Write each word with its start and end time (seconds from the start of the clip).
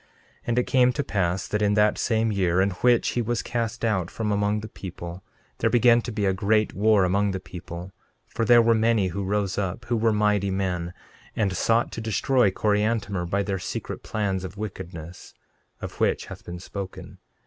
13:15 0.01 0.07
And 0.47 0.57
it 0.57 0.63
came 0.63 0.91
to 0.93 1.03
pass 1.03 1.47
that 1.47 1.61
in 1.61 1.75
that 1.75 1.95
same 1.95 2.31
year 2.31 2.59
in 2.59 2.71
which 2.71 3.09
he 3.09 3.21
was 3.21 3.43
cast 3.43 3.85
out 3.85 4.09
from 4.09 4.31
among 4.31 4.61
the 4.61 4.67
people 4.67 5.23
there 5.59 5.69
began 5.69 6.01
to 6.01 6.11
be 6.11 6.25
a 6.25 6.33
great 6.33 6.73
war 6.73 7.03
among 7.03 7.29
the 7.29 7.39
people, 7.39 7.91
for 8.25 8.43
there 8.43 8.63
were 8.63 8.73
many 8.73 9.09
who 9.09 9.23
rose 9.23 9.59
up, 9.59 9.85
who 9.85 9.95
were 9.95 10.11
mighty 10.11 10.49
men, 10.49 10.91
and 11.35 11.55
sought 11.55 11.91
to 11.91 12.01
destroy 12.01 12.49
Coriantumr 12.49 13.27
by 13.27 13.43
their 13.43 13.59
secret 13.59 14.01
plans 14.01 14.43
of 14.43 14.57
wickedness, 14.57 15.35
of 15.81 15.99
which 15.99 16.25
hath 16.25 16.43
been 16.45 16.57
spoken. 16.57 17.19